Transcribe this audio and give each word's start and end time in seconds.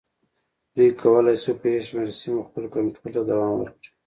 دوی 0.75 0.89
کولای 1.01 1.35
شوای 1.41 1.55
په 1.61 1.67
یو 1.73 1.83
شمېر 1.87 2.09
سیمو 2.19 2.47
خپل 2.47 2.63
کنټرول 2.73 3.11
ته 3.15 3.21
دوام 3.29 3.53
ورکړي. 3.57 3.89